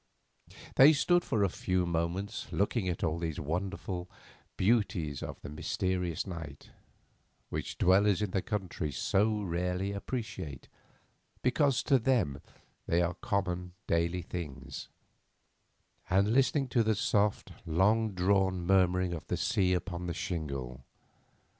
They 0.77 0.93
stood 0.93 1.23
for 1.23 1.43
a 1.43 1.47
few 1.49 1.85
moments 1.85 2.51
looking 2.51 2.89
at 2.89 3.03
all 3.03 3.19
these 3.19 3.39
wonderful 3.39 4.09
beauties 4.57 5.21
of 5.21 5.39
the 5.41 5.49
mysterious 5.49 6.25
night—which 6.25 7.77
dwellers 7.77 8.19
in 8.23 8.31
the 8.31 8.41
country 8.41 8.91
so 8.91 9.43
rarely 9.43 9.91
appreciate, 9.91 10.67
because 11.43 11.83
to 11.83 11.99
them 11.99 12.41
they 12.87 13.03
are 13.03 13.13
common, 13.13 13.73
daily 13.85 14.23
things—and 14.23 14.89
listening 16.33 16.67
to 16.69 16.81
the 16.81 16.95
soft, 16.95 17.51
long 17.67 18.13
drawn 18.13 18.65
murmuring 18.65 19.13
of 19.13 19.27
the 19.27 19.37
sea 19.37 19.73
upon 19.73 20.07
the 20.07 20.15
shingle. 20.15 20.83